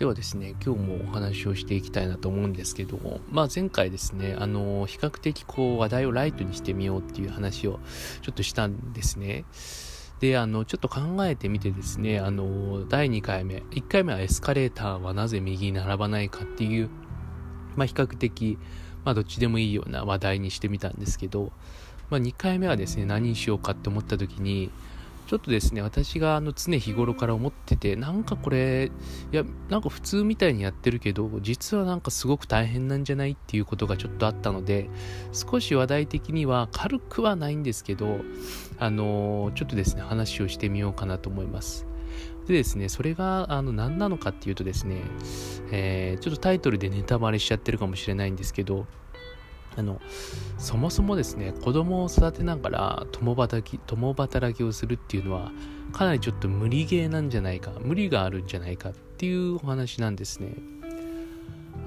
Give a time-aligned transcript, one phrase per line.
[0.00, 7.80] ではですね、今日もお話をしていきたいなと思うんですけども、まあ前回ですね、あの、比較的こう話題をライトにしてみようっていう話を
[8.22, 9.44] ちょっとしたんですね。
[10.20, 16.88] で、あの、ちょっと考えてみてですね、あの、第2回目、1回目はエスカレーターはなぜ右に並ばないかっていう、
[17.76, 18.56] まあ比較的、
[19.04, 21.52] まあどっちでもいいような話題にしてみたんですけど、
[22.08, 24.70] まあ2回目はですね、何にしようかって思った時に、
[25.30, 28.90] ちょっとですね、私があの常日頃から思ってて、なんかこれ、
[29.30, 34.90] いや、なんか普通みたいにやってるけど、実はなんかすごく大変なんじゃないっていうことがちょっとあったので、
[35.32, 38.22] 少し話題的には軽くはないんですけど、
[38.80, 41.86] あのー、ちょっとですね、話をしてみようかなと思います。
[42.48, 44.96] でですね、それがあの何なのかっていうとですね、
[45.70, 48.86] えー、ちょっとタイトルでネタバレしちゃってるかもしれないんですけど、
[49.76, 50.00] あの
[50.58, 55.52] そもそもですね子供を育てながら共働き共働きをするっていうのは
[55.92, 60.54] かなりちょっと無理ゲーなんじゃないか無理があるんじゃないかっていうお話なんですね。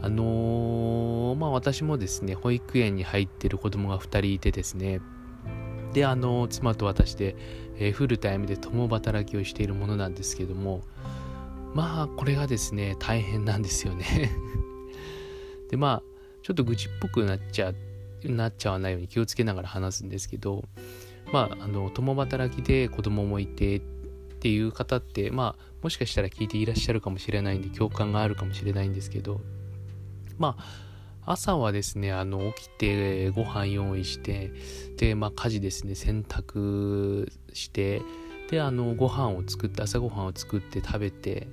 [0.02, 5.00] あのー、まあ私もですね保育園に入ってる子供が2人いてですね
[5.94, 7.38] であの妻と私で、
[7.78, 10.82] えー、フルタイムで共働きをしているものなんですけども
[11.74, 14.32] まあこれがですね大変なんですよね。
[15.70, 16.13] でまあ
[16.44, 17.74] ちょっと愚痴っぽくなっちゃ
[18.26, 20.64] なっちゃわないように気をつけながら話すんですけど
[21.32, 29.42] まああの共働きで子供もいてっていう方ってまあもしかしたら聞いていらっしゃるかもしれないんで共感があるかもしれないんですけど
[30.38, 34.52] まあ朝はですねあの起きてご飯用意して
[34.98, 38.02] でまあ家事ですね洗濯して
[38.50, 41.48] であのご飯を作って朝ご飯を作って食べて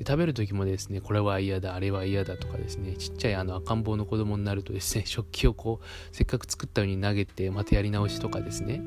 [0.00, 8.82] で食べる時もですねこれは嫌だあれは嫌だとかですねちっちゃいあの赤ん坊の子供になるとですね 食器をこうせっかく作ったように投げてまたやり直しとかですね。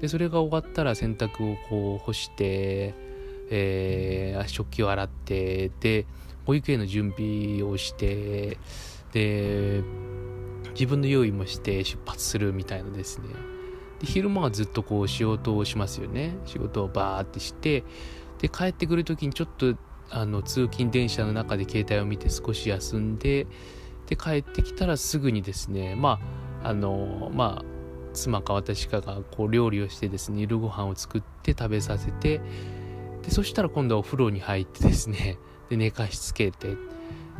[0.00, 2.94] でそれが終わったら洗濯をこう干して、
[3.50, 6.06] えー、食器を洗ってで
[6.46, 8.56] 保育園の準備をして
[9.12, 9.82] で
[10.70, 13.28] 自分の用意もして出発するみたいなですね。
[14.00, 16.38] で昼間はずっとこう仕事をしますよね。
[16.46, 17.84] 仕事をバーってして
[18.38, 19.76] で帰ってくる時にちょっと
[20.10, 23.46] あの通勤電車の中で携帯を見て少し休んで
[24.06, 26.20] で帰ってきたらすぐにですねま
[26.62, 27.64] ああのまあ
[28.12, 32.40] 妻か私かがこう料理をしてですね夜ご飯を作って食べさせて
[33.22, 35.38] でそしたら今度はお風呂に入ってですね
[35.70, 36.76] で寝かしつけて。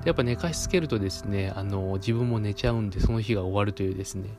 [0.04, 4.36] やっぱ寝かしつけるとですねあの自分も寝ちゃうんでその日が終わるというですね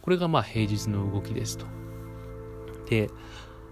[0.00, 1.66] これがまあ平日の動きですと。
[2.88, 3.10] で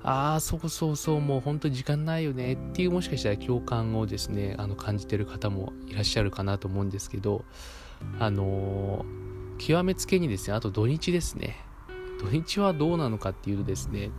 [0.04, 7.44] ああ、そうそうそう、もう本当に時間ないよねっていうもしかしたら共感をですね、あの感じてる方もいらっしゃるかなと思うんですけど、
[8.18, 11.56] あのー、極めつけにですね、あと土日ですね。
[12.20, 14.10] 土日はどうなのかっていうとですね、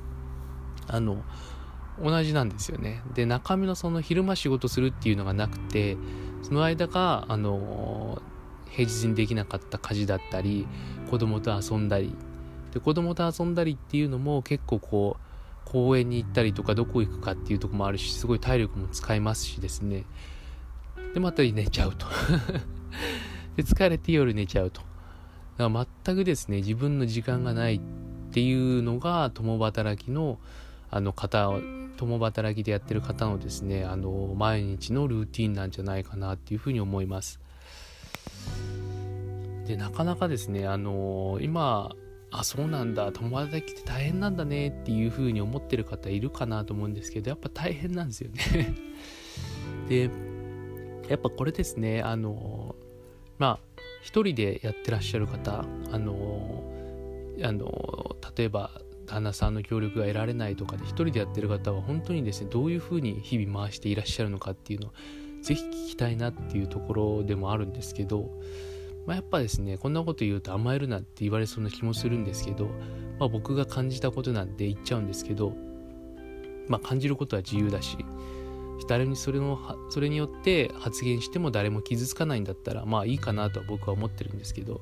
[0.88, 1.24] あの、
[2.02, 3.02] 同じなんですよね。
[3.14, 5.98] で、中身のその昼間仕事するっていうのがなくて、
[6.44, 10.66] その間が、あのー、平日にできなかった家事だったり、
[11.10, 12.16] 子供と遊んだり、
[12.74, 15.33] で、子供と遊んだりっていうのも結構こう、
[15.66, 20.06] 公園に行ったりとかどこ行くかっていうとこもあるしすごい体力も使いますしですね。
[21.14, 22.06] でまた寝ちゃうと。
[23.56, 24.82] で疲れて夜寝ちゃうと。
[25.58, 27.82] だから全くですね自分の時間がないっ
[28.32, 30.40] ていうのが共働きの
[30.90, 31.52] あの方
[31.98, 37.40] 共働きでやってる方のですねあの毎日のルーティンなんじゃないかなっていうふうに思います。
[39.68, 41.92] でなかなかですねあの今
[42.36, 43.12] あそうなんだ。
[43.12, 48.76] 友達って大変なんだねっていう風に思ってる方いるかなと思うんですけどやっぱ大変なんですよね。
[49.88, 50.10] で
[51.08, 52.76] やっぱこれですねあの
[53.38, 56.64] まあ一人でやってらっしゃる方あの
[57.44, 58.72] あの例えば
[59.06, 64.92] 旦那さんの協力が得られないとかで一人でやってる方は本当にですねどういう風に日々回していらっしゃるのかっていうのを
[65.44, 68.30] ぜひ聞きたいなっていうところでもあるんですけど
[69.06, 72.66] まあ、やっぱですねこんなこと言うと甘えるなって言われそうな気もするんですけど、
[73.20, 75.54] まあ、僕が感じたことなんで言っちゃうんですけど、
[76.68, 77.98] まあ、感じることは自由だし
[78.88, 79.60] 誰にそれの
[79.90, 84.82] それによって発言しても誰も傷つかないんだったらまあいいかなとは僕は思ってるんですけど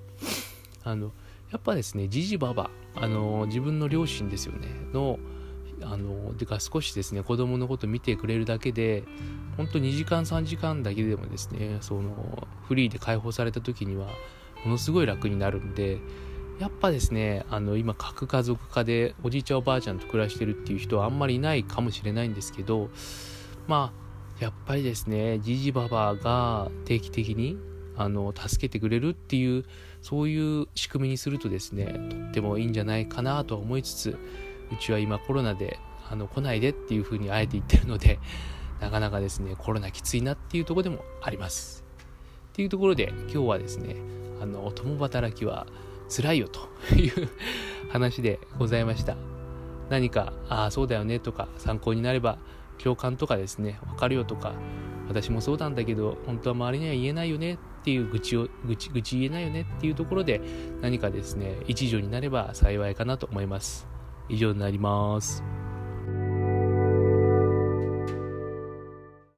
[0.84, 1.12] あの
[1.52, 5.20] やっぱですねじじばばあの自分の両親ですよねの
[5.84, 9.04] あのてか少しですね子供のこと見てくれるだけで
[9.58, 14.08] 本当2時間3時間だけでもですねそのフリーで解放された時には
[14.64, 16.00] ものすごい楽になるんで
[16.60, 22.90] やっぱですねあの今核家族化でおじいちゃんおばあちゃんと暮らしてるっていう人はあんまりいないかもしれないんですけど
[23.68, 27.58] まあやっぱりですねじじばばが定期的に
[27.96, 29.66] あの助けてくれるっていう
[30.02, 34.18] そういう仕組みにするとですねとってもいいんじゃないかなとは思いつつ
[34.72, 35.80] うちは今コロナで
[36.10, 38.20] あの来ないでっていうふうにあえて言ってるので
[38.80, 41.86] なかなかですね、コロナきついなっていうとこでもあります。
[42.52, 43.96] っていうところで、今日はですね、
[44.42, 45.68] あの、共働きは
[46.10, 47.30] 辛いよという
[47.90, 49.16] 話でございました。
[49.92, 52.40] 何か、ああ、そうだよねとか、参考になれば、
[52.80, 54.54] 共感とかですね、わかるよとか、
[55.08, 60.42] 私もそうなんだけど、本当は周りには言えないよねっていう愚痴を、愚痴、愚痴言えないよねっていうところで、
[60.82, 63.88] 何かですね、一助になれば幸いかなと思います。
[64.32, 65.44] 以上になります。